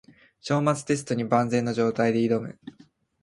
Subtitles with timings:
[0.41, 2.57] 章末テストに万全の状態で挑む